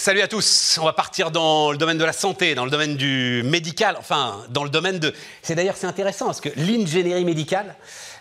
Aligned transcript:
salut 0.00 0.22
à 0.22 0.28
tous. 0.28 0.78
On 0.80 0.86
va 0.86 0.94
partir 0.94 1.30
dans 1.30 1.72
le 1.72 1.76
domaine 1.76 1.98
de 1.98 2.04
la 2.06 2.14
santé, 2.14 2.54
dans 2.54 2.64
le 2.64 2.70
domaine 2.70 2.96
du 2.96 3.42
médical, 3.44 3.96
enfin 3.98 4.38
dans 4.48 4.64
le 4.64 4.70
domaine 4.70 4.98
de. 4.98 5.12
C'est 5.42 5.54
d'ailleurs 5.54 5.76
c'est 5.76 5.86
intéressant 5.86 6.24
parce 6.24 6.40
que 6.40 6.48
l'ingénierie 6.56 7.26
médicale, 7.26 7.76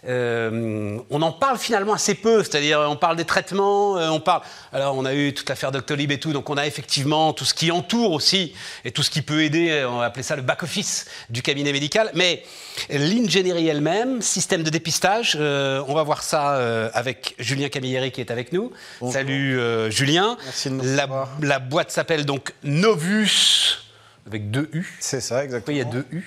euh, 0.06 1.00
on 1.10 1.22
en 1.22 1.32
parle 1.32 1.58
finalement 1.58 1.94
assez 1.94 2.16
peu, 2.16 2.44
c'est-à-dire 2.44 2.86
on 2.90 2.98
parle 2.98 3.16
des 3.16 3.24
traitements, 3.24 3.98
euh, 3.98 4.10
on 4.10 4.20
parle. 4.20 4.42
Alors 4.74 4.98
on 4.98 5.06
a 5.06 5.14
eu 5.14 5.34
toute 5.34 5.48
l'affaire 5.48 5.72
Doctolib 5.72 6.12
et 6.12 6.20
tout, 6.20 6.34
donc 6.34 6.50
on 6.50 6.58
a 6.58 6.68
effectivement 6.68 7.32
tout 7.32 7.46
ce 7.46 7.54
qui 7.54 7.72
entoure 7.72 8.12
aussi 8.12 8.54
et 8.84 8.92
tout 8.92 9.02
ce 9.02 9.10
qui 9.10 9.22
peut 9.22 9.42
aider. 9.42 9.88
On 9.90 10.00
va 10.00 10.06
appeler 10.06 10.24
ça 10.24 10.36
le 10.36 10.42
back 10.42 10.64
office 10.64 11.06
du 11.30 11.42
cabinet 11.42 11.72
médical, 11.72 12.12
mais 12.14 12.44
l'ingénierie 12.90 13.70
elle-même, 13.70 14.22
système 14.22 14.64
de 14.64 14.70
dépistage, 14.70 15.38
euh, 15.40 15.82
on 15.88 15.94
va 15.94 16.04
voir 16.04 16.24
ça 16.24 16.60
avec 16.94 17.36
Julien 17.40 17.70
Camilleri 17.70 18.12
qui 18.12 18.20
est 18.20 18.32
avec 18.32 18.52
nous. 18.52 18.74
Salut 19.10 19.58
Julien. 19.90 20.38
Merci 20.44 20.72
de 20.72 20.96
la, 20.98 21.08
la 21.42 21.69
boîte 21.70 21.92
s'appelle 21.92 22.26
donc 22.26 22.54
Novus 22.64 23.80
avec 24.28 24.52
deux 24.52 24.70
U. 24.74 24.86
C'est 25.00 25.22
ça, 25.22 25.44
exactement. 25.44 25.76
Il 25.76 25.78
y 25.78 25.82
a 25.82 25.86
deux 25.86 26.06
U. 26.12 26.24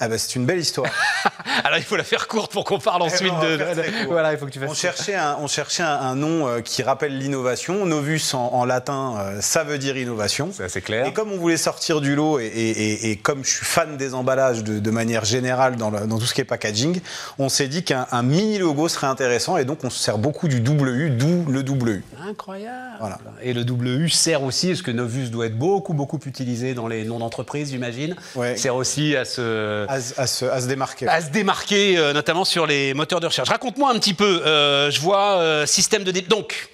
Ah 0.00 0.08
bah 0.08 0.16
c'est 0.18 0.34
une 0.36 0.46
belle 0.46 0.58
histoire. 0.60 0.90
Alors 1.64 1.78
il 1.78 1.84
faut 1.84 1.96
la 1.96 2.04
faire 2.04 2.26
courte 2.26 2.52
pour 2.52 2.64
qu'on 2.64 2.78
parle 2.78 3.02
Eh 3.04 3.12
ensuite 3.12 3.32
de. 3.42 4.06
Voilà, 4.08 4.32
il 4.32 4.38
faut 4.38 4.46
que 4.46 4.50
tu 4.50 4.58
fasses. 4.58 4.70
On 4.70 4.74
cherchait 4.74 5.14
un, 5.14 5.36
on 5.40 5.46
cherchait 5.46 5.82
un, 5.82 5.88
un 6.00 6.14
nom 6.14 6.46
euh, 6.48 6.60
qui 6.60 6.82
rappelle 6.82 7.18
l'innovation. 7.18 7.84
Novus 7.84 8.32
en, 8.34 8.38
en 8.38 8.64
latin, 8.64 9.14
euh, 9.18 9.40
ça 9.40 9.62
veut 9.64 9.78
dire 9.78 9.96
innovation. 9.96 10.50
C'est 10.52 10.64
assez 10.64 10.80
clair. 10.80 11.06
Et 11.06 11.12
comme 11.12 11.30
on 11.32 11.36
voulait 11.36 11.56
sortir 11.58 12.00
du 12.00 12.14
lot 12.14 12.38
et, 12.38 12.46
et- 12.46 12.70
et- 12.70 13.10
et 13.10 13.16
comme 13.16 13.44
je 13.44 13.50
suis 13.50 13.66
fan 13.66 13.96
des 13.96 14.14
emballages 14.14 14.64
de, 14.64 14.78
de 14.78 14.90
manière 14.90 15.24
générale 15.24 15.76
dans, 15.76 15.90
le- 15.90 16.06
dans 16.06 16.18
tout 16.18 16.26
ce 16.26 16.32
qui 16.34 16.40
est 16.40 16.44
packaging, 16.44 17.00
on 17.38 17.48
s'est 17.48 17.68
dit 17.68 17.82
qu'un 17.84 18.06
un 18.10 18.22
mini 18.22 18.58
logo 18.58 18.88
serait 18.88 19.06
intéressant 19.08 19.56
et 19.58 19.64
donc 19.64 19.84
on 19.84 19.90
se 19.90 19.98
sert 19.98 20.16
beaucoup 20.18 20.48
du 20.48 20.60
double 20.60 20.88
U, 20.88 21.10
d'où 21.10 21.44
le 21.50 21.62
double 21.62 21.88
U. 21.90 22.04
Incroyable. 22.26 22.96
Voilà. 23.00 23.18
Et 23.42 23.52
le 23.52 23.62
WU 23.70 24.08
sert 24.08 24.42
aussi, 24.42 24.68
parce 24.68 24.82
que 24.82 24.90
Novus 24.90 25.28
doit 25.30 25.46
être 25.46 25.58
beaucoup, 25.58 25.92
beaucoup 25.94 26.20
utilisé 26.24 26.74
dans 26.74 26.86
les 26.88 27.04
noms 27.04 27.18
d'entreprise, 27.18 27.70
j'imagine. 27.70 28.16
Ouais. 28.34 28.56
Sert 28.56 28.74
aussi 28.76 29.16
à 29.16 29.24
se, 29.24 29.86
À, 29.92 30.00
se- 30.00 30.44
démarquer. 30.68 31.08
à 31.08 31.20
se 31.20 31.30
démarquer, 31.30 31.98
euh, 31.98 32.12
notamment 32.12 32.44
sur 32.44 32.66
les 32.66 32.94
moteurs 32.94 33.18
de 33.20 33.26
recherche. 33.26 33.48
Raconte-moi 33.48 33.90
un 33.90 33.98
petit 33.98 34.14
peu. 34.14 34.42
euh, 34.46 34.90
je 34.90 35.00
vois 35.00 35.38
euh, 35.38 35.66
système 35.66 36.04
de. 36.04 36.12
Donc, 36.28 36.68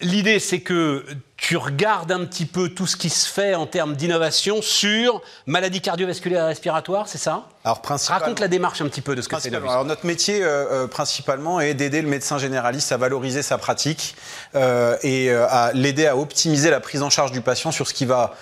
l'idée, 0.00 0.38
c'est 0.38 0.60
que 0.60 1.04
tu 1.36 1.56
regardes 1.58 2.10
un 2.12 2.24
petit 2.24 2.46
peu 2.46 2.70
tout 2.70 2.86
ce 2.86 2.96
qui 2.96 3.10
se 3.10 3.28
fait 3.28 3.54
en 3.54 3.66
termes 3.66 3.94
d'innovation 3.94 4.62
sur 4.62 5.20
maladies 5.46 5.82
cardiovasculaires 5.82 6.44
et 6.44 6.48
respiratoires, 6.48 7.08
c'est 7.08 7.18
ça 7.18 7.44
Alors. 7.62 7.82
Raconte 8.20 8.40
la 8.40 8.48
démarche 8.48 8.80
un 8.80 8.88
petit 8.88 9.02
peu 9.02 9.14
de 9.14 9.20
ce 9.22 9.28
que 9.28 9.38
c'est. 9.38 9.54
Alors 9.54 9.84
notre 9.84 10.06
métier 10.06 10.42
euh, 10.42 10.84
euh, 10.84 10.86
principalement 10.86 11.60
est 11.60 11.74
d'aider 11.74 12.00
le 12.00 12.08
médecin 12.08 12.38
généraliste 12.38 12.90
à 12.90 12.96
valoriser 12.96 13.42
sa 13.42 13.58
pratique 13.58 14.16
euh, 14.54 14.96
et 15.02 15.30
euh, 15.30 15.46
à 15.50 15.72
l'aider 15.74 16.06
à 16.06 16.16
optimiser 16.16 16.70
la 16.70 16.80
prise 16.80 17.02
en 17.02 17.10
charge 17.10 17.32
du 17.32 17.42
patient 17.42 17.70
sur 17.70 17.86
ce 17.86 17.92
qui 17.94 18.06
va 18.06 18.34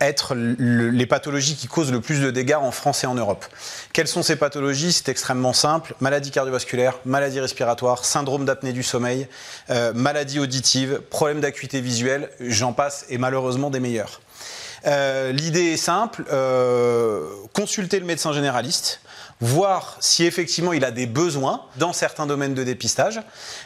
être 0.00 0.34
le- 0.34 0.90
les 0.90 1.06
pathologies 1.06 1.54
qui 1.54 1.68
causent 1.68 1.92
le 1.92 2.00
plus 2.00 2.20
de 2.20 2.32
dégâts 2.32 2.56
en 2.60 2.72
France 2.72 3.04
et 3.04 3.06
en 3.06 3.14
Europe. 3.14 3.44
Quelles 3.92 4.08
sont 4.08 4.24
ces 4.24 4.34
pathologies? 4.34 4.92
C'est 4.92 5.08
extrêmement 5.08 5.52
simple. 5.52 5.94
Maladie 6.00 6.32
cardiovasculaire, 6.32 6.98
maladie 7.04 7.38
respiratoire, 7.38 8.04
syndrome 8.04 8.44
d'apnée 8.44 8.72
du 8.72 8.82
sommeil, 8.82 9.28
euh, 9.70 9.92
maladie 9.94 10.40
auditive, 10.40 11.00
problème 11.10 11.40
visuelle, 11.66 12.30
j'en 12.40 12.72
passe 12.72 13.04
et 13.08 13.18
malheureusement 13.18 13.70
des 13.70 13.80
meilleurs. 13.80 14.20
Euh, 14.86 15.32
L'idée 15.32 15.72
est 15.72 15.76
simple, 15.76 16.24
euh, 16.32 17.26
consulter 17.52 17.98
le 17.98 18.06
médecin 18.06 18.32
généraliste, 18.32 19.00
voir 19.40 19.96
si 20.00 20.24
effectivement 20.24 20.72
il 20.72 20.84
a 20.84 20.90
des 20.90 21.06
besoins 21.06 21.62
dans 21.76 21.92
certains 21.92 22.26
domaines 22.26 22.54
de 22.54 22.64
dépistage 22.64 23.20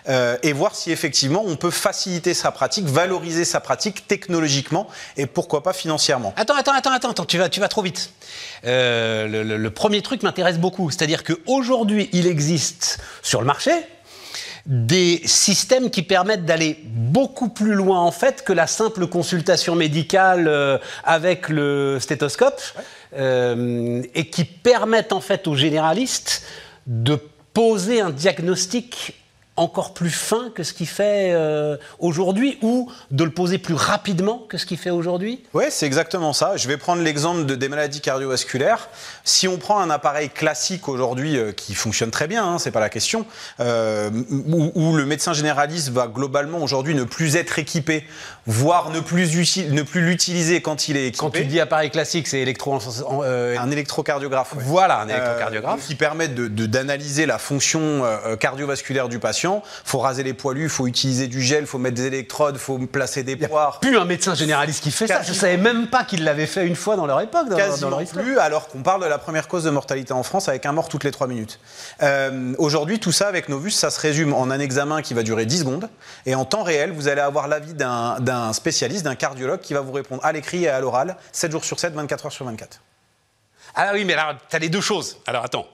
euh, 0.08 0.36
et 0.42 0.52
voir 0.52 0.74
si 0.74 0.90
effectivement 0.90 1.42
on 1.46 1.56
peut 1.56 1.70
faciliter 1.70 2.34
sa 2.34 2.50
pratique, 2.50 2.86
valoriser 2.86 3.44
sa 3.44 3.60
pratique 3.60 4.06
technologiquement 4.06 4.88
et 5.16 5.26
pourquoi 5.26 5.62
pas 5.62 5.72
financièrement. 5.72 6.34
Attends, 6.36 6.56
attends, 6.56 6.74
attends, 6.74 6.92
attends, 6.92 7.10
attends, 7.10 7.24
tu 7.24 7.38
vas, 7.38 7.48
tu 7.48 7.60
vas 7.60 7.68
trop 7.68 7.82
vite. 7.82 8.12
Le 8.64 9.68
premier 9.68 10.02
truc 10.02 10.22
m'intéresse 10.22 10.58
beaucoup, 10.58 10.90
c'est-à-dire 10.90 11.24
qu'aujourd'hui, 11.24 12.08
il 12.12 12.26
existe 12.26 12.98
sur 13.22 13.40
le 13.40 13.46
marché 13.46 13.72
des 14.66 15.20
systèmes 15.24 15.90
qui 15.90 16.02
permettent 16.02 16.44
d'aller 16.44 16.78
beaucoup 16.84 17.48
plus 17.48 17.74
loin 17.74 18.00
en 18.00 18.12
fait 18.12 18.44
que 18.44 18.52
la 18.52 18.66
simple 18.66 19.06
consultation 19.08 19.74
médicale 19.74 20.46
euh, 20.46 20.78
avec 21.04 21.48
le 21.48 21.98
stéthoscope 22.00 22.60
euh, 23.16 24.02
et 24.14 24.28
qui 24.28 24.44
permettent 24.44 25.12
en 25.12 25.20
fait 25.20 25.48
aux 25.48 25.56
généralistes 25.56 26.44
de 26.86 27.18
poser 27.52 28.00
un 28.00 28.10
diagnostic 28.10 29.14
encore 29.56 29.92
plus 29.92 30.08
fin 30.10 30.50
que 30.54 30.62
ce 30.62 30.72
qu'il 30.72 30.86
fait 30.88 31.32
euh, 31.32 31.76
aujourd'hui 31.98 32.58
ou 32.62 32.90
de 33.10 33.22
le 33.22 33.30
poser 33.30 33.58
plus 33.58 33.74
rapidement 33.74 34.38
que 34.48 34.56
ce 34.56 34.64
qu'il 34.64 34.78
fait 34.78 34.88
aujourd'hui? 34.88 35.44
Oui, 35.52 35.64
c'est 35.68 35.84
exactement 35.84 36.32
ça. 36.32 36.56
Je 36.56 36.66
vais 36.68 36.78
prendre 36.78 37.02
l'exemple 37.02 37.44
de, 37.44 37.54
des 37.54 37.68
maladies 37.68 38.00
cardiovasculaires. 38.00 38.88
Si 39.24 39.48
on 39.48 39.58
prend 39.58 39.78
un 39.78 39.90
appareil 39.90 40.30
classique 40.30 40.88
aujourd'hui 40.88 41.36
euh, 41.36 41.52
qui 41.52 41.74
fonctionne 41.74 42.10
très 42.10 42.28
bien, 42.28 42.44
hein, 42.46 42.58
c'est 42.58 42.70
pas 42.70 42.80
la 42.80 42.88
question, 42.88 43.26
euh, 43.60 44.10
où, 44.30 44.72
où 44.74 44.96
le 44.96 45.04
médecin 45.04 45.34
généraliste 45.34 45.90
va 45.90 46.06
globalement 46.06 46.58
aujourd'hui 46.62 46.94
ne 46.94 47.04
plus 47.04 47.36
être 47.36 47.58
équipé, 47.58 48.06
voire 48.46 48.88
ne 48.88 49.00
plus, 49.00 49.36
ne 49.70 49.82
plus 49.82 50.00
l'utiliser 50.00 50.62
quand 50.62 50.88
il 50.88 50.96
est 50.96 51.08
équipé. 51.08 51.18
Quand 51.18 51.30
tu 51.30 51.44
dis 51.44 51.60
appareil 51.60 51.90
classique, 51.90 52.26
c'est 52.26 52.40
électro... 52.40 52.78
un 52.78 53.70
électrocardiographe. 53.70 54.54
ouais. 54.54 54.62
Voilà, 54.64 55.00
un 55.00 55.08
électrocardiographe. 55.08 55.86
qui 55.86 55.94
permet 55.94 56.28
de- 56.28 56.48
de- 56.48 56.64
d'analyser 56.66 57.26
la 57.26 57.36
fonction 57.38 58.02
cardiovasculaire 58.40 59.10
du 59.10 59.18
patient. 59.18 59.41
Faut 59.84 59.98
raser 59.98 60.22
les 60.22 60.34
poilus, 60.34 60.68
faut 60.68 60.86
utiliser 60.86 61.26
du 61.28 61.42
gel, 61.42 61.66
faut 61.66 61.78
mettre 61.78 61.96
des 61.96 62.06
électrodes, 62.06 62.56
faut 62.58 62.78
placer 62.78 63.22
des 63.22 63.36
poires. 63.36 63.80
plus 63.80 63.98
un 63.98 64.04
médecin 64.04 64.34
généraliste 64.34 64.82
qui 64.82 64.90
fait 64.90 65.06
ça. 65.06 65.22
Je 65.22 65.32
savais 65.32 65.56
même 65.56 65.88
pas 65.88 66.04
qu'il 66.04 66.24
l'avait 66.24 66.46
fait 66.46 66.66
une 66.66 66.76
fois 66.76 66.96
dans 66.96 67.06
leur 67.06 67.20
époque, 67.20 67.48
dans, 67.48 67.56
dans 67.56 67.56
Quasiment 67.56 67.90
leur 67.90 68.04
plus, 68.08 68.38
alors 68.38 68.68
qu'on 68.68 68.82
parle 68.82 69.02
de 69.02 69.06
la 69.06 69.18
première 69.18 69.48
cause 69.48 69.64
de 69.64 69.70
mortalité 69.70 70.12
en 70.12 70.22
France 70.22 70.48
avec 70.48 70.66
un 70.66 70.72
mort 70.72 70.88
toutes 70.88 71.04
les 71.04 71.10
3 71.10 71.26
minutes. 71.26 71.58
Euh, 72.02 72.54
Aujourd'hui, 72.58 73.00
tout 73.00 73.12
ça 73.12 73.28
avec 73.28 73.48
Novus, 73.48 73.70
ça 73.72 73.90
se 73.90 74.00
résume 74.00 74.32
en 74.32 74.50
un 74.50 74.60
examen 74.60 75.02
qui 75.02 75.14
va 75.14 75.22
durer 75.22 75.46
10 75.46 75.58
secondes. 75.60 75.88
Et 76.26 76.34
en 76.34 76.44
temps 76.44 76.62
réel, 76.62 76.92
vous 76.92 77.08
allez 77.08 77.20
avoir 77.20 77.48
l'avis 77.48 77.74
d'un 77.74 78.52
spécialiste, 78.52 79.04
d'un 79.04 79.14
cardiologue 79.14 79.60
qui 79.60 79.74
va 79.74 79.80
vous 79.80 79.92
répondre 79.92 80.24
à 80.24 80.32
l'écrit 80.32 80.64
et 80.64 80.68
à 80.68 80.80
l'oral, 80.80 81.16
7 81.32 81.52
jours 81.52 81.64
sur 81.64 81.78
7, 81.78 81.94
24 81.94 82.26
heures 82.26 82.32
sur 82.32 82.44
24. 82.44 82.80
Ah 83.74 83.90
oui, 83.94 84.04
mais 84.04 84.14
alors, 84.14 84.34
tu 84.48 84.56
as 84.56 84.58
les 84.58 84.68
deux 84.68 84.80
choses. 84.80 85.18
Alors 85.26 85.44
attends. 85.44 85.66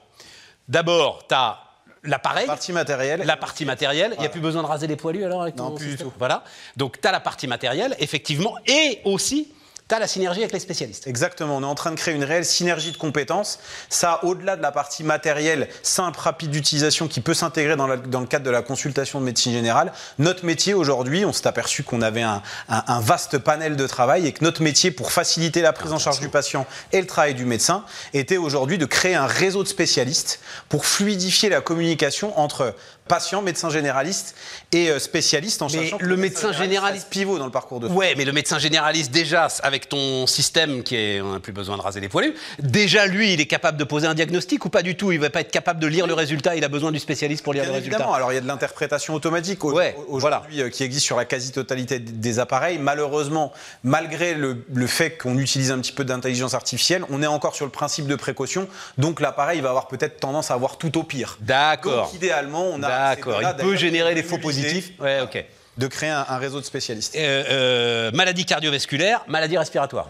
D'abord, 0.67 1.25
tu 1.27 1.35
as 1.35 1.57
l'appareil, 2.03 2.45
Partie 2.45 2.71
matérielle. 2.73 3.21
la 3.25 3.37
partie 3.37 3.65
matérielle. 3.65 4.13
Il 4.17 4.21
n'y 4.21 4.25
a 4.25 4.29
plus 4.29 4.39
besoin 4.41 4.61
de 4.61 4.67
raser 4.67 4.87
les 4.87 4.95
poilus 4.95 5.23
alors 5.23 5.41
avec 5.41 5.55
Non, 5.57 5.69
ton 5.71 5.75
plus 5.75 5.87
du 5.91 5.97
tout. 5.97 6.11
Voilà. 6.17 6.43
Donc 6.77 6.99
tu 7.01 7.07
as 7.07 7.11
la 7.11 7.19
partie 7.19 7.47
matérielle, 7.47 7.95
effectivement, 7.99 8.55
et 8.67 8.99
aussi 9.05 9.51
tu 9.89 9.95
as 9.95 9.99
la 9.99 10.07
synergie 10.07 10.41
avec 10.41 10.53
les 10.53 10.59
spécialistes. 10.59 11.07
Exactement, 11.07 11.57
on 11.57 11.61
est 11.63 11.65
en 11.65 11.73
train 11.75 11.89
de 11.89 11.95
créer 11.95 12.13
une 12.13 12.23
réelle 12.23 12.45
synergie 12.45 12.91
de 12.91 12.97
compétences. 12.97 13.59
Ça, 13.89 14.23
au-delà 14.23 14.55
de 14.55 14.61
la 14.61 14.71
partie 14.71 15.03
matérielle, 15.03 15.67
simple, 15.81 16.19
rapide 16.19 16.51
d'utilisation 16.51 17.07
qui 17.07 17.21
peut 17.21 17.33
s'intégrer 17.33 17.75
dans, 17.75 17.87
le 17.87 17.97
cadre 18.27 18.45
de 18.45 18.51
la 18.51 18.61
consultation 18.61 19.19
de 19.19 19.25
médecine 19.25 19.51
générale, 19.51 19.91
notre 20.19 20.45
métier 20.45 20.75
aujourd'hui, 20.75 21.25
on 21.25 21.33
s'est 21.33 21.47
aperçu 21.47 21.81
qu'on 21.83 22.03
avait 22.03 22.21
un- 22.21 22.43
un 22.69 22.99
vaste 22.99 23.39
panel 23.39 23.75
de 23.75 23.87
travail 23.87 24.27
et 24.27 24.31
que 24.31 24.43
notre 24.43 24.61
métier, 24.61 24.91
pour 24.91 25.11
faciliter 25.11 25.61
la 25.61 25.73
prise 25.73 25.91
en 25.91 25.99
charge 25.99 26.19
du 26.19 26.29
patient 26.29 26.67
et 26.91 27.01
le 27.01 27.07
travail 27.07 27.33
du 27.33 27.45
médecin, 27.45 27.83
était 28.13 28.37
aujourd'hui 28.37 28.77
de 28.77 28.85
créer 28.85 29.15
un 29.15 29.25
réseau 29.25 29.63
de 29.63 29.67
spécialistes 29.67 30.39
pour 30.69 30.85
fluidifier 30.85 31.49
la 31.49 31.61
communication 31.61 32.37
entre 32.39 32.75
patients, 33.09 33.41
médecins 33.41 33.69
généralistes 33.69 34.35
et 34.71 34.89
euh, 34.89 34.99
spécialistes 34.99 35.61
en 35.61 35.67
Mais 35.67 35.83
sachant 35.83 35.97
que 35.97 36.05
le 36.05 36.15
médecin 36.15 36.53
généraliste- 36.53 37.09
pivot 37.09 37.37
dans 37.37 37.45
le 37.45 37.51
parcours 37.51 37.81
de 37.81 37.87
soins. 37.87 37.95
Ouais, 37.97 38.13
mais 38.15 38.23
le 38.23 38.31
médecin 38.31 38.59
généraliste, 38.59 39.11
déjà, 39.11 39.47
avec 39.63 39.89
ton 39.89 40.25
système 40.27 40.83
qui 40.83 40.95
est. 40.95 41.19
On 41.21 41.33
n'a 41.33 41.39
plus 41.41 41.51
besoin 41.51 41.75
de 41.75 41.81
raser 41.81 41.99
les 41.99 42.07
poilus. 42.07 42.33
Déjà, 42.59 43.05
lui, 43.07 43.33
il 43.33 43.41
est 43.41 43.47
capable 43.47 43.77
de 43.77 43.83
poser 43.83 44.07
un 44.07 44.13
diagnostic 44.13 44.63
ou 44.63 44.69
pas 44.69 44.83
du 44.83 44.95
tout? 44.95 45.11
Il 45.11 45.19
va 45.19 45.29
pas 45.29 45.41
être 45.41 45.51
capable 45.51 45.79
de 45.81 45.87
lire 45.87 46.07
le 46.07 46.13
résultat, 46.13 46.55
il 46.55 46.63
a 46.63 46.69
besoin 46.69 46.91
du 46.91 46.99
spécialiste 46.99 47.43
pour 47.43 47.51
lire 47.53 47.63
Bien 47.63 47.71
le 47.73 47.77
évidemment. 47.79 48.05
résultat. 48.05 48.15
Alors 48.15 48.31
il 48.31 48.35
y 48.35 48.37
a 48.37 48.41
de 48.41 48.47
l'interprétation 48.47 49.13
automatique 49.15 49.63
Ouais, 49.63 49.95
aujourd'hui 50.07 50.61
euh, 50.61 50.69
qui 50.69 50.83
existe 50.83 51.05
sur 51.05 51.17
la 51.17 51.25
quasi-totalité 51.25 51.97
des 51.99 52.39
appareils. 52.39 52.77
Malheureusement, 52.77 53.51
malgré 53.83 54.35
le, 54.35 54.63
le 54.73 54.87
fait 54.87 55.17
qu'on 55.17 55.37
utilise 55.39 55.71
un 55.71 55.79
petit 55.79 55.91
peu 55.91 56.03
d'intelligence 56.03 56.53
artificielle, 56.53 57.03
on 57.09 57.23
est 57.23 57.27
encore 57.27 57.55
sur 57.55 57.65
le 57.65 57.71
principe 57.71 58.05
de 58.07 58.15
précaution. 58.15 58.67
Donc 58.99 59.19
l'appareil 59.19 59.61
va 59.61 59.69
avoir 59.69 59.87
peut-être 59.87 60.19
tendance 60.19 60.51
à 60.51 60.53
avoir 60.53 60.77
tout 60.77 60.95
au 60.97 61.03
pire. 61.03 61.37
D'accord. 61.41 62.05
Donc 62.05 62.13
idéalement, 62.13 62.65
on 62.71 62.83
a 62.83 62.87
D'accord. 63.09 63.41
Il 63.41 63.55
peut 63.63 63.75
générer 63.75 64.15
des 64.15 64.23
faux 64.23 64.37
positifs. 64.37 64.91
Ouais, 64.99 65.21
ok. 65.21 65.43
De 65.77 65.87
créer 65.87 66.09
un, 66.09 66.25
un 66.27 66.37
réseau 66.37 66.59
de 66.59 66.65
spécialistes. 66.65 67.15
Euh, 67.15 67.43
euh, 67.49 68.11
maladie 68.11 68.45
cardiovasculaire, 68.45 69.23
maladie 69.27 69.57
respiratoire. 69.57 70.09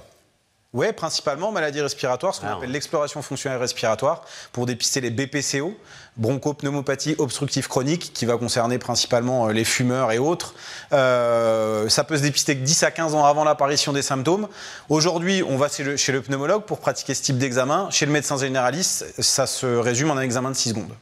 Oui, 0.72 0.92
principalement 0.94 1.52
maladie 1.52 1.82
respiratoire, 1.82 2.36
ce 2.36 2.42
qu'on 2.42 2.48
Ah, 2.48 2.54
appelle 2.58 2.72
l'exploration 2.72 3.24
fonctionnelle 3.24 3.60
respiratoire, 3.60 4.24
pour 4.52 4.68
dépister 4.68 5.02
les 5.02 5.10
BPCO, 5.10 5.76
bronchopneumopathie 6.18 7.16
obstructive 7.18 7.68
chronique, 7.68 8.12
qui 8.14 8.26
va 8.28 8.38
concerner 8.38 8.78
principalement 8.78 9.48
euh, 9.48 9.52
les 9.52 9.64
fumeurs 9.64 10.12
et 10.12 10.20
autres. 10.20 10.54
Euh, 10.94 11.90
ça 11.90 12.04
peut 12.04 12.18
se 12.18 12.22
dépister 12.22 12.56
que 12.56 12.62
10 12.64 12.84
à 12.84 12.92
15 12.92 13.16
ans 13.16 13.26
avant 13.26 13.44
l'apparition 13.44 13.94
des 13.94 14.04
symptômes. 14.04 14.48
Aujourd'hui, 14.90 15.42
on 15.48 15.58
va 15.58 15.70
chez 15.70 15.84
le, 15.84 15.98
chez 15.98 16.12
le 16.12 16.22
pneumologue 16.22 16.64
pour 16.66 16.80
pratiquer 16.80 17.16
ce 17.16 17.24
type 17.24 17.40
d'examen. 17.40 17.88
Chez 17.90 18.06
le 18.06 18.12
médecin 18.12 18.38
généraliste, 18.38 19.06
ça 19.20 19.48
se 19.48 19.66
résume 19.66 20.12
en 20.12 20.18
un 20.18 20.22
examen 20.22 20.52
de 20.52 20.56
6 20.56 20.70
secondes. 20.70 20.94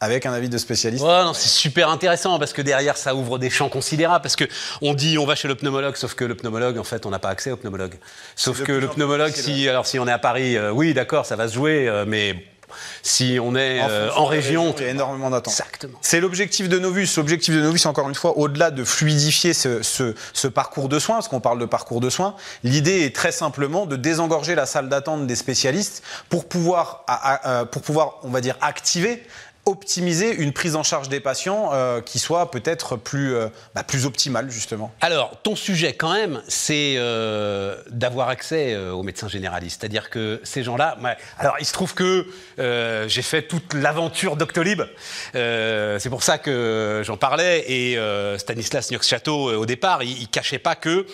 Avec 0.00 0.24
un 0.26 0.32
avis 0.32 0.48
de 0.48 0.58
spécialiste. 0.58 1.04
Ouais, 1.04 1.24
non, 1.24 1.34
c'est 1.34 1.48
super 1.48 1.88
intéressant 1.90 2.38
parce 2.38 2.52
que 2.52 2.62
derrière 2.62 2.96
ça 2.96 3.14
ouvre 3.14 3.38
des 3.38 3.50
champs 3.50 3.68
considérables 3.68 4.22
parce 4.22 4.36
que 4.36 4.44
on 4.82 4.94
dit 4.94 5.18
on 5.18 5.26
va 5.26 5.34
chez 5.34 5.48
le 5.48 5.54
pneumologue 5.54 5.96
sauf 5.96 6.14
que 6.14 6.24
le 6.24 6.34
pneumologue 6.34 6.78
en 6.78 6.84
fait 6.84 7.04
on 7.06 7.10
n'a 7.10 7.18
pas 7.18 7.28
accès 7.28 7.50
au 7.50 7.56
pneumologue. 7.56 7.94
Sauf 8.36 8.62
que 8.62 8.72
le 8.72 8.88
pneumologue 8.88 9.32
si 9.34 9.68
alors 9.68 9.86
si 9.86 9.98
on 9.98 10.08
est 10.08 10.12
à 10.12 10.18
Paris 10.18 10.56
euh, 10.56 10.70
oui 10.72 10.94
d'accord 10.94 11.26
ça 11.26 11.36
va 11.36 11.48
se 11.48 11.54
jouer 11.54 11.88
euh, 11.88 12.04
mais 12.06 12.46
si 13.02 13.38
on 13.42 13.56
est 13.56 13.80
euh, 13.82 14.10
en 14.14 14.28
des 14.30 14.36
région 14.36 14.72
il 14.78 14.84
y 14.84 14.86
a 14.86 14.90
énormément 14.90 15.28
d'attentes. 15.28 15.52
exactement. 15.54 15.98
C'est 16.02 16.20
l'objectif 16.20 16.68
de 16.68 16.78
Novus. 16.78 17.08
L'objectif 17.16 17.52
de 17.52 17.60
Novus, 17.60 17.84
encore 17.86 18.08
une 18.08 18.14
fois, 18.14 18.38
au-delà 18.38 18.70
de 18.70 18.84
fluidifier 18.84 19.54
ce, 19.54 19.82
ce- 19.82 20.14
ce 20.32 20.46
parcours 20.46 20.88
de 20.88 21.00
soins, 21.00 21.16
parce 21.16 21.26
qu'on 21.26 21.40
parle 21.40 21.58
de 21.58 21.64
parcours 21.64 22.00
de 22.00 22.08
soins, 22.10 22.36
l'idée 22.62 23.00
est 23.04 23.14
très 23.14 23.32
simplement 23.32 23.86
de 23.86 23.96
désengorger 23.96 24.54
la 24.54 24.66
salle 24.66 24.88
d'attente 24.88 25.26
des 25.26 25.34
spécialistes 25.34 26.04
pour 26.28 26.48
pouvoir, 26.48 27.02
à- 27.08 27.14
à- 27.34 27.50
euh, 27.50 27.64
pour 27.64 27.82
pouvoir, 27.82 28.18
on 28.22 28.30
va 28.30 28.40
dire, 28.40 28.54
activer 28.60 29.24
optimiser 29.66 30.34
une 30.34 30.52
prise 30.52 30.74
en 30.74 30.82
charge 30.82 31.08
des 31.08 31.20
patients 31.20 31.70
euh, 31.72 32.00
qui 32.00 32.18
soit 32.18 32.50
peut-être 32.50 32.96
plus, 32.96 33.34
euh, 33.34 33.48
bah, 33.74 33.84
plus 33.84 34.06
optimale 34.06 34.50
justement. 34.50 34.92
Alors, 35.00 35.40
ton 35.42 35.54
sujet, 35.54 35.92
quand 35.92 36.12
même, 36.12 36.42
c'est 36.48 36.94
euh, 36.96 37.76
d'avoir 37.90 38.28
accès 38.28 38.76
aux 38.76 39.02
médecins 39.02 39.28
généralistes. 39.28 39.80
C'est-à-dire 39.80 40.10
que 40.10 40.40
ces 40.44 40.62
gens-là. 40.62 40.96
alors, 41.38 41.56
il 41.60 41.66
se 41.66 41.72
trouve 41.72 41.94
que 41.94 42.26
j'ai 42.58 43.22
fait 43.22 43.42
toute 43.42 43.74
l'aventure 43.74 44.36
Doctolib. 44.36 44.82
C'est 45.32 46.10
pour 46.10 46.22
ça 46.22 46.38
que 46.38 47.02
j'en 47.04 47.16
parlais. 47.16 47.64
Et 47.70 47.98
Stanislas 48.38 48.90
Niox-Château, 48.90 49.50
euh, 49.50 49.56
au 49.56 49.66
départ, 49.66 50.02
il, 50.02 50.20
il 50.20 50.28
cachait 50.28 50.58
pas 50.58 50.74
que 50.74 51.06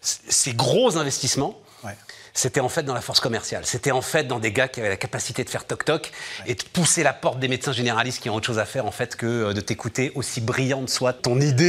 ces 0.00 0.52
gros 0.52 0.96
investissements. 0.96 1.60
Ouais. 1.82 1.96
C'était 2.36 2.60
en 2.60 2.68
fait 2.68 2.82
dans 2.82 2.94
la 2.94 3.00
force 3.00 3.20
commerciale. 3.20 3.64
C'était 3.64 3.92
en 3.92 4.02
fait 4.02 4.24
dans 4.24 4.40
des 4.40 4.50
gars 4.50 4.66
qui 4.66 4.80
avaient 4.80 4.88
la 4.88 4.96
capacité 4.96 5.44
de 5.44 5.50
faire 5.50 5.64
toc-toc 5.64 6.10
et 6.46 6.56
de 6.56 6.62
pousser 6.72 7.04
la 7.04 7.12
porte 7.12 7.38
des 7.38 7.46
médecins 7.46 7.72
généralistes 7.72 8.20
qui 8.20 8.28
ont 8.28 8.34
autre 8.34 8.46
chose 8.46 8.58
à 8.58 8.64
faire 8.64 8.86
en 8.86 8.90
fait 8.90 9.14
que 9.14 9.26
euh, 9.26 9.52
de 9.52 9.60
t'écouter 9.60 10.10
aussi 10.16 10.40
brillante 10.40 10.90
soit 10.90 11.12
ton 11.12 11.40
idée 11.40 11.64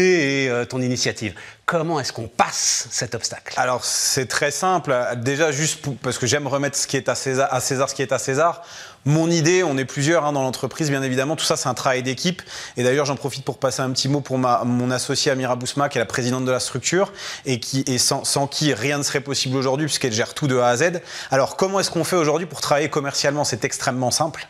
et 0.45 0.49
euh, 0.49 0.65
ton 0.65 0.81
initiative. 0.81 1.35
Comment 1.65 1.99
est-ce 1.99 2.13
qu'on 2.13 2.27
passe 2.27 2.87
cet 2.91 3.15
obstacle? 3.15 3.55
Alors 3.57 3.83
c'est 3.85 4.27
très 4.27 4.51
simple. 4.51 4.95
Déjà 5.17 5.51
juste 5.51 5.81
pour- 5.81 5.97
parce 5.97 6.19
que 6.19 6.27
j'aime 6.27 6.45
remettre 6.45 6.77
ce 6.77 6.85
qui 6.85 6.95
est 6.95 7.09
à 7.09 7.15
César, 7.15 7.51
à 7.51 7.59
César 7.59 7.89
ce 7.89 7.95
qui 7.95 8.03
est 8.03 8.11
à 8.11 8.19
César. 8.19 8.61
Mon 9.07 9.29
idée, 9.29 9.63
on 9.63 9.77
est 9.77 9.85
plusieurs 9.85 10.25
hein, 10.25 10.33
dans 10.33 10.41
l'entreprise, 10.41 10.89
bien 10.89 11.03
évidemment. 11.03 11.35
Tout 11.35 11.45
ça, 11.45 11.57
c'est 11.57 11.69
un 11.69 11.73
travail 11.75 12.01
d'équipe. 12.01 12.41
Et 12.75 12.83
d'ailleurs, 12.83 13.05
j'en 13.05 13.15
profite 13.15 13.45
pour 13.45 13.59
passer 13.59 13.81
un 13.81 13.91
petit 13.91 14.09
mot 14.09 14.21
pour 14.21 14.37
mon 14.39 14.89
associée 14.91 15.31
Amira 15.31 15.55
Bousma, 15.55 15.89
qui 15.89 15.97
est 15.97 16.01
la 16.01 16.07
présidente 16.07 16.45
de 16.45 16.51
la 16.51 16.59
structure 16.59 17.13
et 17.45 17.59
qui 17.59 17.83
et 17.87 17.99
sans, 17.99 18.23
sans 18.25 18.47
qui 18.47 18.73
rien 18.73 18.97
ne 18.97 19.03
serait 19.03 19.21
possible 19.21 19.57
aujourd'hui, 19.57 19.85
puisqu'elle 19.85 20.13
gère 20.13 20.33
tout 20.33 20.47
de 20.47 20.57
A 20.57 20.69
à 20.69 20.77
Z. 20.77 21.01
Alors, 21.29 21.55
comment 21.55 21.79
est-ce 21.79 21.91
qu'on 21.91 22.03
fait 22.03 22.15
aujourd'hui 22.15 22.47
pour 22.47 22.61
travailler 22.61 22.89
commercialement? 22.89 23.43
C'est 23.43 23.63
extrêmement 23.63 24.11
simple. 24.11 24.47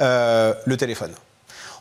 Euh, 0.00 0.54
le 0.64 0.76
téléphone. 0.78 1.12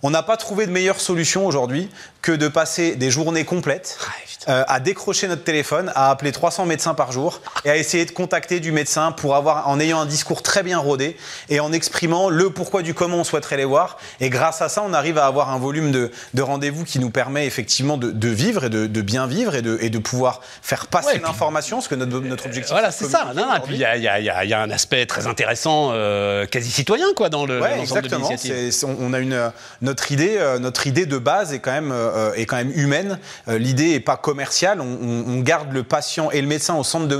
On 0.03 0.09
n'a 0.11 0.23
pas 0.23 0.37
trouvé 0.37 0.65
de 0.67 0.71
meilleure 0.71 0.99
solution 0.99 1.45
aujourd'hui 1.45 1.89
que 2.21 2.31
de 2.31 2.47
passer 2.47 2.95
des 2.95 3.09
journées 3.09 3.45
complètes 3.45 3.97
Ah, 4.01 4.51
euh, 4.51 4.63
à 4.67 4.79
décrocher 4.79 5.27
notre 5.27 5.43
téléphone, 5.43 5.91
à 5.95 6.09
appeler 6.11 6.31
300 6.31 6.65
médecins 6.65 6.93
par 6.93 7.11
jour 7.11 7.41
et 7.65 7.69
à 7.69 7.77
essayer 7.77 8.05
de 8.05 8.11
contacter 8.11 8.59
du 8.59 8.71
médecin 8.71 9.11
pour 9.11 9.35
avoir, 9.35 9.67
en 9.67 9.79
ayant 9.79 9.99
un 9.99 10.05
discours 10.05 10.41
très 10.43 10.61
bien 10.63 10.77
rodé 10.77 11.17
et 11.49 11.59
en 11.59 11.71
exprimant 11.73 12.29
le 12.29 12.49
pourquoi 12.49 12.81
du 12.81 12.93
comment 12.93 13.17
on 13.17 13.23
souhaiterait 13.23 13.57
les 13.57 13.65
voir. 13.65 13.97
Et 14.19 14.29
grâce 14.29 14.61
à 14.61 14.69
ça, 14.69 14.83
on 14.85 14.93
arrive 14.93 15.17
à 15.17 15.25
avoir 15.25 15.49
un 15.49 15.57
volume 15.59 15.91
de, 15.91 16.11
de 16.33 16.41
rendez-vous 16.41 16.83
qui 16.85 16.99
nous 16.99 17.09
permet 17.09 17.45
effectivement 17.45 17.97
de, 17.97 18.11
de 18.11 18.27
vivre 18.29 18.65
et 18.65 18.69
de, 18.69 18.87
de 18.87 19.01
bien 19.01 19.25
vivre 19.27 19.55
et 19.55 19.61
de, 19.61 19.77
et 19.81 19.89
de 19.89 19.97
pouvoir 19.99 20.41
faire 20.61 20.87
passer 20.87 21.07
Ouais, 21.13 21.19
l'information, 21.19 21.77
parce 21.77 21.87
que 21.87 21.95
notre, 21.95 22.19
notre 22.19 22.45
objectif. 22.45 22.71
Voilà, 22.71 22.91
c'est 22.91 23.05
de 23.05 23.09
ça. 23.11 23.31
Non, 23.35 23.45
non, 23.47 23.55
et 23.55 23.59
puis 23.61 23.75
il 23.75 23.79
y, 23.79 23.85
a- 23.85 23.97
y 23.97 24.47
y 24.47 24.53
un 24.53 24.69
aspect 24.71 25.05
très 25.05 25.27
intéressant, 25.27 25.89
euh, 25.93 26.45
quasi 26.45 26.69
citoyen, 26.71 27.07
quoi, 27.15 27.29
dans 27.29 27.45
le 27.45 27.61
Ouais, 27.61 27.75
de 27.77 27.81
exactement. 27.81 28.29
c'est- 28.37 28.83
on 28.85 28.97
on 28.99 29.13
a 29.13 29.19
une 29.19 29.33
euh, 29.33 29.49
notre 29.87 30.11
idée, 30.11 30.37
euh, 30.37 30.59
notre 30.59 30.85
idée 30.85 31.05
de 31.05 31.17
base 31.17 31.53
est 31.53 31.59
quand 31.59 31.71
même 31.71 31.91
euh, 31.91 32.33
humaine. 32.75 33.19
Euh, 33.47 33.57
L'idée 33.57 33.91
est 33.91 33.99
pas 33.99 34.17
commerciale. 34.17 34.81
On, 34.81 35.39
garde 35.39 35.71
le 35.71 35.83
patient 35.83 36.29
et 36.31 36.41
le 36.41 36.47
médecin 36.47 36.75
au 36.75 36.83
centre 36.83 37.07
de 37.07 37.15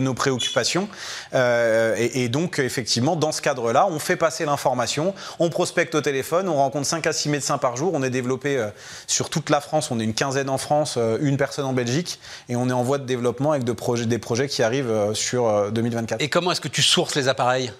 nos, 0.00 0.14
préoccupations. 0.14 0.88
Et, 1.34 2.28
donc 2.28 2.58
effectivement, 2.58 3.16
dans 3.16 3.32
ce 3.32 3.42
cadre-là, 3.42 3.88
on 3.90 3.98
fait 3.98 4.16
passer 4.16 4.44
l'information, 4.44 5.14
on 5.38 5.48
prospecte 5.48 5.94
au 5.94 6.00
téléphone, 6.00 6.48
on 6.48 6.56
rencontre 6.56 6.86
5 6.86 7.06
à 7.06 7.12
6 7.12 7.28
médecins 7.30 7.58
par 7.58 7.76
jour. 7.76 7.92
On 7.94 8.02
est 8.02 8.10
développé 8.10 8.64
sur 9.06 9.30
toute 9.30 9.50
la 9.50 9.60
France. 9.60 9.90
On 9.90 9.98
est 9.98 10.04
une 10.04 10.14
quinzaine 10.14 10.50
en 10.50 10.58
France, 10.58 10.98
une 11.20 11.36
personne 11.36 11.64
en 11.64 11.72
Belgique, 11.72 12.20
et 12.48 12.56
on 12.56 12.68
est 12.68 12.72
en 12.72 12.82
voie 12.82 12.98
de 12.98 13.06
développement 13.06 13.52
avec 13.52 13.64
des 13.64 14.18
projets 14.18 14.48
qui 14.48 14.62
arrivent 14.62 15.14
sur 15.14 15.48
euh, 15.48 15.70
2024. 15.70 16.20
Et 16.20 16.28
comment 16.28 16.52
est-ce 16.52 16.60
que 16.60 16.68
tu 16.68 16.82
sources 16.82 17.14
les 17.14 17.28
appareils? 17.28 17.72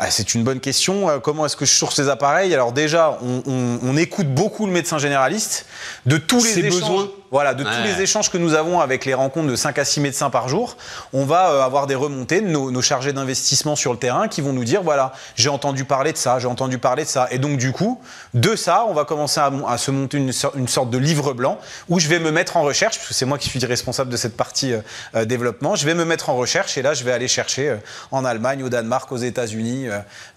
Ah, 0.00 0.10
c'est 0.12 0.34
une 0.34 0.44
bonne 0.44 0.60
question. 0.60 1.08
Euh, 1.10 1.18
Comment 1.18 1.44
est-ce 1.46 1.56
que 1.56 1.64
je 1.64 1.72
source 1.74 1.98
les 1.98 2.08
appareils? 2.08 2.54
Alors 2.54 2.72
déjà, 2.72 3.18
on, 3.22 3.42
on- 3.46 3.78
on 3.82 3.96
écoute 3.96 4.32
beaucoup 4.32 4.64
le 4.66 4.72
médecin 4.72 4.98
généraliste 4.98 5.66
de 6.06 6.18
tous 6.18 6.44
les 6.44 6.58
échanges. 6.60 6.80
besoins. 6.80 7.08
Voilà, 7.30 7.54
de 7.54 7.62
tous 7.62 7.70
les 7.84 8.00
échanges 8.02 8.30
que 8.30 8.38
nous 8.38 8.54
avons 8.54 8.80
avec 8.80 9.04
les 9.04 9.14
rencontres 9.14 9.48
de 9.48 9.56
5 9.56 9.78
à 9.78 9.84
6 9.84 10.00
médecins 10.00 10.30
par 10.30 10.48
jour, 10.48 10.76
on 11.12 11.24
va 11.24 11.50
euh, 11.50 11.62
avoir 11.62 11.86
des 11.86 11.94
remontées 11.94 12.40
de 12.40 12.46
nos, 12.48 12.70
nos 12.70 12.82
chargés 12.82 13.12
d'investissement 13.12 13.76
sur 13.76 13.92
le 13.92 13.98
terrain 13.98 14.28
qui 14.28 14.40
vont 14.40 14.52
nous 14.52 14.64
dire 14.64 14.82
voilà, 14.82 15.12
j'ai 15.36 15.48
entendu 15.50 15.84
parler 15.84 16.12
de 16.12 16.16
ça, 16.16 16.38
j'ai 16.38 16.46
entendu 16.46 16.78
parler 16.78 17.04
de 17.04 17.08
ça. 17.08 17.28
Et 17.30 17.38
donc, 17.38 17.58
du 17.58 17.72
coup, 17.72 18.00
de 18.34 18.56
ça, 18.56 18.84
on 18.88 18.94
va 18.94 19.04
commencer 19.04 19.40
à, 19.40 19.78
se 19.78 19.90
monter 19.90 20.16
une, 20.18 20.32
sor- 20.32 20.52
une 20.56 20.68
sorte 20.68 20.90
de 20.90 20.98
livre 20.98 21.32
blanc 21.34 21.58
où 21.88 21.98
je 22.00 22.08
vais 22.08 22.18
me 22.18 22.30
mettre 22.30 22.56
en 22.56 22.62
recherche, 22.62 22.96
parce 22.96 23.08
que 23.08 23.14
c'est 23.14 23.26
moi 23.26 23.36
qui 23.38 23.48
suis 23.50 23.58
responsable 23.64 24.10
de 24.10 24.16
cette 24.16 24.36
partie 24.36 24.72
euh, 24.72 24.80
euh, 25.14 25.24
développement. 25.24 25.74
Je 25.74 25.84
vais 25.84 25.94
me 25.94 26.04
mettre 26.04 26.30
en 26.30 26.36
recherche 26.36 26.78
et 26.78 26.82
là, 26.82 26.94
je 26.94 27.04
vais 27.04 27.12
aller 27.12 27.28
chercher 27.28 27.68
euh, 27.68 27.76
en 28.10 28.24
Allemagne, 28.24 28.62
au 28.62 28.68
Danemark, 28.68 29.10
aux 29.12 29.16
États-Unis 29.18 29.88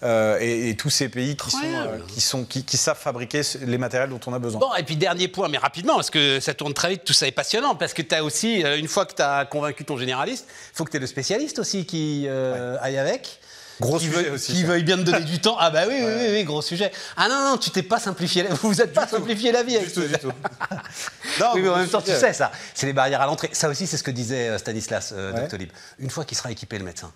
euh, 0.02 0.38
et, 0.40 0.70
et 0.70 0.76
tous 0.76 0.90
ces 0.90 1.08
pays 1.08 1.36
qui, 1.36 1.50
sont, 1.50 1.58
qui, 2.08 2.20
sont, 2.20 2.44
qui, 2.44 2.64
qui 2.64 2.76
savent 2.76 2.98
fabriquer 2.98 3.42
les 3.64 3.78
matériels 3.78 4.10
dont 4.10 4.20
on 4.26 4.34
a 4.34 4.38
besoin. 4.38 4.60
Bon, 4.60 4.74
et 4.78 4.82
puis 4.82 4.96
dernier 4.96 5.28
point, 5.28 5.48
mais 5.48 5.58
rapidement, 5.58 5.94
parce 5.94 6.10
que 6.10 6.38
ça 6.40 6.52
tourne 6.54 6.74
très 6.74 6.81
vite, 6.88 7.04
tout 7.04 7.12
ça 7.12 7.26
est 7.26 7.32
passionnant, 7.32 7.74
parce 7.74 7.94
que 7.94 8.02
tu 8.02 8.14
as 8.14 8.24
aussi, 8.24 8.64
euh, 8.64 8.78
une 8.78 8.88
fois 8.88 9.06
que 9.06 9.14
tu 9.14 9.22
as 9.22 9.44
convaincu 9.44 9.84
ton 9.84 9.96
généraliste, 9.96 10.46
il 10.48 10.76
faut 10.76 10.84
que 10.84 10.90
tu 10.90 10.96
aies 10.96 11.00
le 11.00 11.06
spécialiste 11.06 11.58
aussi 11.58 11.86
qui 11.86 12.24
euh, 12.26 12.76
aille 12.80 12.98
avec. 12.98 13.40
Gros 13.80 13.98
qui 13.98 14.04
sujet 14.04 14.16
veuille, 14.22 14.30
aussi, 14.30 14.52
qui 14.52 14.64
veuille 14.64 14.84
bien 14.84 14.96
te 14.96 15.02
donner 15.02 15.24
du 15.24 15.40
temps. 15.40 15.56
Ah 15.58 15.70
bah 15.70 15.82
oui, 15.88 15.96
oui, 15.98 16.12
oui, 16.16 16.26
oui, 16.30 16.44
gros 16.44 16.62
sujet. 16.62 16.92
Ah 17.16 17.28
non, 17.28 17.50
non, 17.50 17.56
tu 17.56 17.70
t'es 17.70 17.82
pas 17.82 17.98
simplifié, 17.98 18.44
la... 18.44 18.50
vous 18.50 18.68
vous 18.68 18.80
êtes 18.80 18.92
pas 18.92 19.06
simplifié 19.08 19.50
la 19.50 19.62
vie 19.62 19.76
avec 19.76 19.88
Du 19.88 19.94
tout, 19.94 20.06
du 20.06 20.12
tout. 20.12 20.32
Non, 21.40 21.52
Oui, 21.54 21.62
mais 21.62 21.68
en 21.68 21.76
même 21.78 21.88
temps, 21.88 22.02
tu 22.02 22.12
sais 22.12 22.32
ça, 22.32 22.52
c'est 22.74 22.86
les 22.86 22.92
barrières 22.92 23.22
à 23.22 23.26
l'entrée. 23.26 23.50
Ça 23.52 23.68
aussi, 23.68 23.86
c'est 23.86 23.96
ce 23.96 24.02
que 24.02 24.10
disait 24.10 24.48
euh, 24.50 24.58
Stanislas 24.58 25.12
euh, 25.16 25.32
Ouais. 25.32 25.38
Mm. 25.38 25.40
Doctolib. 25.42 25.70
Une 25.98 26.10
fois 26.10 26.24
qu'il 26.24 26.36
sera 26.36 26.50
équipé, 26.50 26.78
le 26.78 26.84
médecin, 26.84 27.12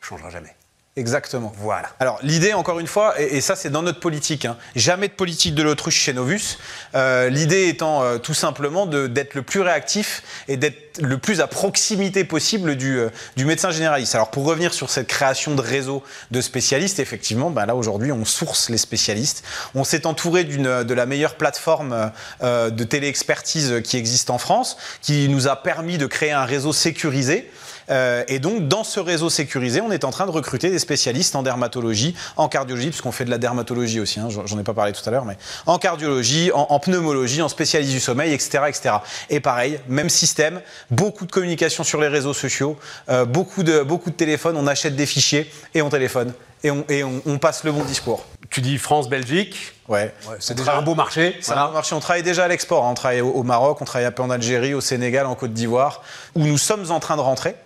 changera 0.00 0.30
jamais. 0.30 0.54
Exactement. 0.94 1.54
Voilà. 1.56 1.88
Alors 2.00 2.18
l'idée, 2.22 2.52
encore 2.52 2.78
une 2.78 2.86
fois, 2.86 3.18
et, 3.18 3.38
et 3.38 3.40
ça 3.40 3.56
c'est 3.56 3.70
dans 3.70 3.80
notre 3.80 4.00
politique, 4.00 4.44
hein, 4.44 4.58
jamais 4.76 5.08
de 5.08 5.14
politique 5.14 5.54
de 5.54 5.62
l'autruche 5.62 5.96
chez 5.96 6.12
Novus. 6.12 6.58
Euh, 6.94 7.30
l'idée 7.30 7.68
étant 7.68 8.02
euh, 8.02 8.18
tout 8.18 8.34
simplement 8.34 8.84
d'être 8.84 9.32
le 9.32 9.40
plus 9.40 9.62
réactif 9.62 10.22
et 10.48 10.58
d'être 10.58 11.00
le 11.00 11.16
plus 11.16 11.40
à 11.40 11.46
proximité 11.46 12.24
possible 12.24 12.76
du, 12.76 12.98
euh, 12.98 13.08
du 13.36 13.46
médecin 13.46 13.70
généraliste. 13.70 14.14
Alors 14.14 14.30
pour 14.30 14.44
revenir 14.44 14.74
sur 14.74 14.90
cette 14.90 15.06
création 15.06 15.54
de 15.54 15.62
réseau 15.62 16.02
de 16.30 16.42
spécialistes, 16.42 16.98
effectivement, 16.98 17.48
ben 17.48 17.64
là 17.64 17.74
aujourd'hui 17.74 18.12
on 18.12 18.26
source 18.26 18.68
les 18.68 18.76
spécialistes. 18.76 19.44
On 19.74 19.84
s'est 19.84 20.04
entouré 20.06 20.44
d'une 20.44 20.84
de 20.84 20.94
la 20.94 21.06
meilleure 21.06 21.36
plateforme 21.36 22.12
euh, 22.42 22.68
de 22.68 22.84
téléexpertise 22.84 23.80
qui 23.82 23.96
existe 23.96 24.28
en 24.28 24.36
France, 24.36 24.76
qui 25.00 25.30
nous 25.30 25.48
a 25.48 25.56
permis 25.56 25.96
de 25.96 26.04
créer 26.04 26.32
un 26.32 26.44
réseau 26.44 26.74
sécurisé. 26.74 27.50
Euh, 27.92 28.24
et 28.28 28.38
donc, 28.38 28.68
dans 28.68 28.84
ce 28.84 28.98
réseau 28.98 29.30
sécurisé, 29.30 29.80
on 29.80 29.92
est 29.92 30.04
en 30.04 30.10
train 30.10 30.26
de 30.26 30.30
recruter 30.30 30.70
des 30.70 30.78
spécialistes 30.78 31.36
en 31.36 31.42
dermatologie, 31.42 32.14
en 32.36 32.48
cardiologie, 32.48 32.88
puisqu'on 32.88 33.12
fait 33.12 33.24
de 33.24 33.30
la 33.30 33.38
dermatologie 33.38 34.00
aussi, 34.00 34.18
hein, 34.18 34.28
j'en 34.30 34.58
ai 34.58 34.62
pas 34.62 34.74
parlé 34.74 34.92
tout 34.92 35.06
à 35.06 35.10
l'heure, 35.10 35.24
mais 35.24 35.36
en 35.66 35.78
cardiologie, 35.78 36.50
en, 36.54 36.78
pneumologie, 36.80 37.42
en 37.42 37.48
spécialiste 37.48 37.92
du 37.92 38.00
sommeil, 38.00 38.32
etc., 38.32 38.64
etc. 38.68 38.94
Et 39.30 39.40
pareil, 39.40 39.78
même 39.88 40.08
système, 40.08 40.60
beaucoup 40.90 41.26
de 41.26 41.32
communication 41.32 41.84
sur 41.84 42.00
les 42.00 42.08
réseaux 42.08 42.34
sociaux, 42.34 42.78
euh, 43.08 43.24
beaucoup, 43.24 43.62
de, 43.62 43.84
téléphones, 44.16 44.56
on 44.56 44.66
achète 44.66 44.96
des 44.96 45.06
fichiers 45.06 45.50
et 45.74 45.82
on 45.82 45.90
téléphone. 45.90 46.32
Et 46.64 47.02
on 47.02 47.38
passe 47.38 47.64
le 47.64 47.72
bon 47.72 47.82
discours. 47.82 48.24
Tu 48.52 48.60
dis 48.60 48.76
France, 48.78 49.08
Belgique, 49.08 49.72
Ouais. 49.88 50.12
c'est 50.38 50.54
déjà 50.54 50.76
un 50.76 50.82
beau 50.82 50.94
marché. 50.94 51.36
Ça 51.40 51.54
voilà. 51.54 51.68
a 51.68 51.72
marché. 51.72 51.94
On 51.94 52.00
travaille 52.00 52.22
déjà 52.22 52.44
à 52.44 52.48
l'export. 52.48 52.84
hein. 52.84 52.90
On 52.90 52.94
travaille 52.94 53.20
au, 53.22 53.30
au 53.30 53.42
Maroc, 53.42 53.78
on 53.80 53.84
travaille 53.84 54.06
un 54.06 54.12
peu 54.12 54.22
en 54.22 54.30
Algérie, 54.30 54.74
au 54.74 54.80
Sénégal, 54.82 55.26
en 55.26 55.34
Côte 55.34 55.52
d'Ivoire, 55.54 56.02
où 56.34 56.40
nous 56.44 56.58
sommes 56.58 56.90
en 56.90 57.00
train 57.00 57.16
de 57.16 57.22
rentrer. 57.22 57.56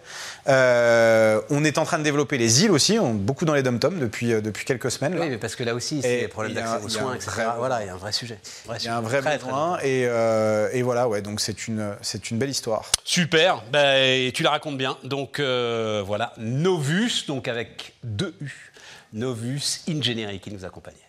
Euh, 0.48 1.40
on 1.50 1.64
est 1.64 1.76
en 1.78 1.84
train 1.84 1.98
de 1.98 2.04
développer 2.04 2.38
les 2.38 2.62
îles 2.64 2.70
aussi, 2.70 2.98
on, 3.00 3.12
beaucoup 3.14 3.44
dans 3.44 3.54
les 3.54 3.64
dom-toms 3.64 3.98
depuis, 3.98 4.32
euh, 4.32 4.40
depuis 4.40 4.64
quelques 4.64 4.90
semaines. 4.92 5.14
là. 5.16 5.22
Oui, 5.22 5.30
mais 5.30 5.38
parce 5.38 5.56
que 5.56 5.64
là 5.64 5.74
aussi, 5.74 6.02
c'est 6.02 6.20
des 6.20 6.28
problèmes 6.28 6.54
d'accès 6.54 6.74
un- 6.74 6.84
aux 6.84 6.88
soins, 6.88 7.10
un 7.10 7.14
etc. 7.14 7.30
vrai. 7.34 7.44
Voilà, 7.58 7.82
il 7.82 7.86
y 7.86 7.90
a 7.90 7.94
un 7.94 7.96
vrai 7.96 8.12
sujet. 8.12 8.38
Il 8.78 8.84
y 8.84 8.88
a 8.88 8.96
un 8.96 9.00
vrai 9.00 9.20
Très, 9.20 9.38
très 9.38 9.44
besoin 9.46 9.78
et, 9.82 10.04
euh, 10.06 10.68
et 10.72 10.82
voilà, 10.82 11.08
ouais, 11.08 11.20
donc 11.20 11.40
c'est 11.40 11.66
une, 11.66 11.96
c'est 12.00 12.30
une 12.30 12.38
belle 12.38 12.50
histoire. 12.50 12.84
Super, 13.02 13.62
ben, 13.72 13.96
et 14.00 14.30
tu 14.32 14.44
la 14.44 14.50
racontes 14.50 14.78
bien. 14.78 14.96
Donc 15.02 15.40
euh, 15.40 16.02
voilà, 16.06 16.32
Novus, 16.38 17.26
donc 17.26 17.48
avec 17.48 17.94
deux 18.04 18.34
U, 18.40 18.72
Novus 19.12 19.84
Engineering 19.88 20.40
qui 20.40 20.50
nous 20.50 20.64
accompagne. 20.64 21.05